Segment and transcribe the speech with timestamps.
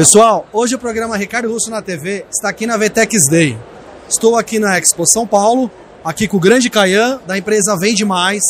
[0.00, 3.54] Pessoal, hoje o programa Ricardo Russo na TV está aqui na VTEX Day.
[4.08, 5.70] Estou aqui na Expo São Paulo,
[6.02, 8.40] aqui com o grande Caian, da empresa Vende Mais,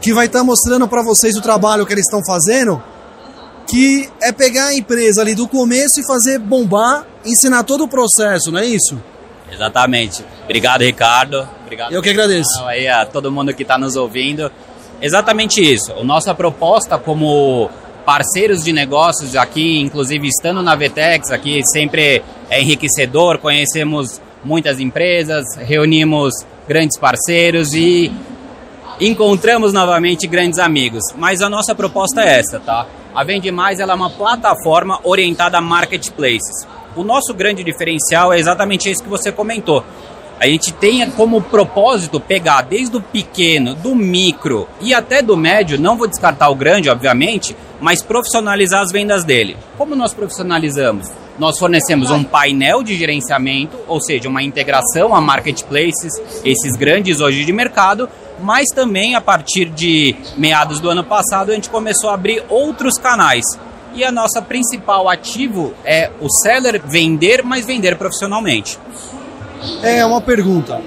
[0.00, 2.80] que vai estar mostrando para vocês o trabalho que eles estão fazendo,
[3.66, 8.52] que é pegar a empresa ali do começo e fazer bombar, ensinar todo o processo,
[8.52, 8.96] não é isso?
[9.50, 10.24] Exatamente.
[10.44, 11.48] Obrigado, Ricardo.
[11.64, 11.92] Obrigado.
[11.92, 12.64] Eu que agradeço.
[12.66, 14.52] Aí a todo mundo que está nos ouvindo.
[15.02, 15.92] Exatamente isso.
[15.94, 17.68] A nossa proposta como
[18.04, 25.44] parceiros de negócios aqui, inclusive estando na Vetex, aqui sempre é enriquecedor, conhecemos muitas empresas,
[25.56, 26.34] reunimos
[26.66, 28.12] grandes parceiros e
[29.00, 31.02] encontramos novamente grandes amigos.
[31.16, 32.86] Mas a nossa proposta é essa, tá?
[33.14, 36.66] A Vende Mais ela é uma plataforma orientada a marketplaces.
[36.94, 39.84] O nosso grande diferencial é exatamente isso que você comentou.
[40.38, 45.78] A gente tem como propósito pegar desde o pequeno, do micro e até do médio,
[45.78, 49.56] não vou descartar o grande, obviamente, mas profissionalizar as vendas dele.
[49.76, 51.08] Como nós profissionalizamos?
[51.38, 56.12] Nós fornecemos um painel de gerenciamento, ou seja, uma integração a marketplaces,
[56.44, 58.08] esses grandes hoje de mercado,
[58.42, 62.98] mas também a partir de meados do ano passado a gente começou a abrir outros
[62.98, 63.44] canais.
[63.94, 68.78] E a nossa principal ativo é o seller vender, mas vender profissionalmente.
[69.82, 70.80] É uma pergunta.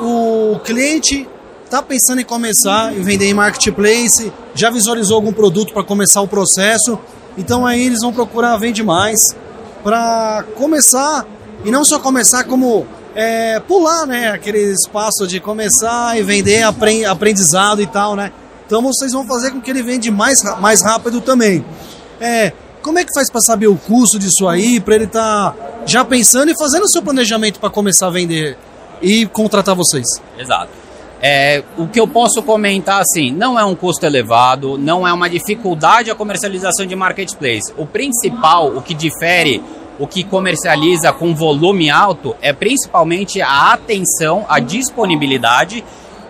[0.00, 1.28] O cliente
[1.64, 6.28] está pensando em começar e vender em marketplace, já visualizou algum produto para começar o
[6.28, 6.98] processo,
[7.36, 9.20] então aí eles vão procurar Vende Mais
[9.82, 11.26] para começar
[11.64, 17.80] e não só começar como é, pular, né, aquele espaço de começar e vender aprendizado
[17.80, 18.32] e tal, né?
[18.66, 21.64] Então vocês vão fazer com que ele vende mais, mais rápido também.
[22.20, 25.56] É, como é que faz para saber o custo disso aí, para ele estar tá
[25.86, 28.56] já pensando e fazendo o seu planejamento para começar a vender
[29.00, 30.06] e contratar vocês?
[30.38, 30.83] Exato.
[31.20, 35.28] É, o que eu posso comentar assim, não é um custo elevado, não é uma
[35.28, 37.72] dificuldade a comercialização de marketplace.
[37.78, 39.62] O principal, o que difere,
[39.98, 45.84] o que comercializa com volume alto, é principalmente a atenção, a disponibilidade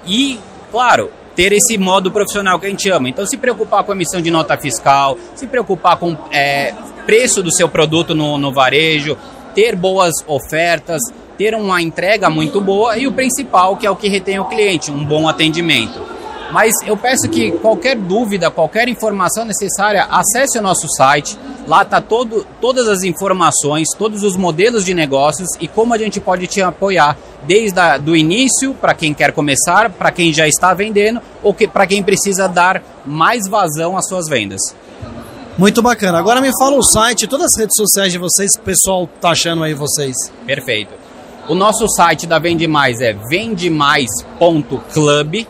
[0.07, 0.39] e,
[0.71, 3.09] claro, ter esse modo profissional que a gente ama.
[3.09, 6.73] Então, se preocupar com a emissão de nota fiscal, se preocupar com é,
[7.05, 9.17] preço do seu produto no, no varejo,
[9.55, 11.01] ter boas ofertas,
[11.37, 14.91] ter uma entrega muito boa e o principal, que é o que retém o cliente,
[14.91, 16.15] um bom atendimento.
[16.53, 21.37] Mas eu peço que qualquer dúvida, qualquer informação necessária, acesse o nosso site.
[21.67, 26.47] Lá está todas as informações, todos os modelos de negócios e como a gente pode
[26.47, 31.21] te apoiar desde o do início, para quem quer começar, para quem já está vendendo
[31.43, 34.61] ou que, para quem precisa dar mais vazão às suas vendas.
[35.59, 36.19] Muito bacana.
[36.19, 39.63] Agora me fala o site, todas as redes sociais de vocês, o pessoal tá achando
[39.65, 40.15] aí vocês.
[40.47, 41.04] Perfeito.
[41.47, 45.47] O nosso site da Vende Mais é vendemais.club.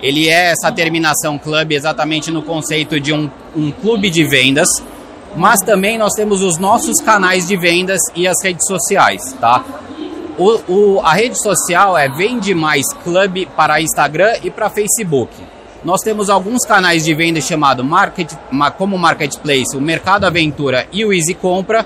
[0.00, 4.68] Ele é essa terminação club exatamente no conceito de um, um clube de vendas.
[5.34, 9.64] Mas também nós temos os nossos canais de vendas e as redes sociais, tá?
[10.38, 15.34] O, o, a rede social é Vende Mais Club para Instagram e para Facebook.
[15.84, 18.32] Nós temos alguns canais de venda chamado Market,
[18.78, 21.84] como Marketplace, o Mercado Aventura e o Easy Compra,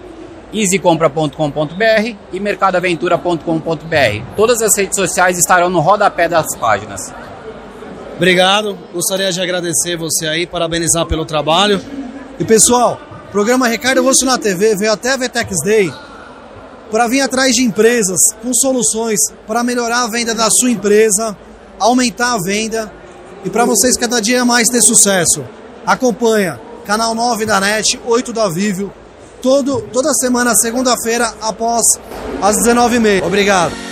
[0.53, 4.35] easycompra.com.br e mercadoaventura.com.br.
[4.37, 7.13] Todas as redes sociais estarão no rodapé das páginas.
[8.17, 11.81] Obrigado, gostaria de agradecer você aí, parabenizar pelo trabalho.
[12.39, 15.93] E pessoal, o programa Ricardo Rosso na TV veio até a Vetex Day
[16.91, 21.37] para vir atrás de empresas com soluções para melhorar a venda da sua empresa,
[21.79, 22.93] aumentar a venda
[23.45, 25.45] e para vocês cada dia mais ter sucesso.
[25.85, 28.93] Acompanha canal 9 da NET, 8 da Vívio,
[29.47, 31.87] todo, toda semana, segunda-feira, após
[32.43, 33.25] as 19h30.
[33.25, 33.86] Obrigado.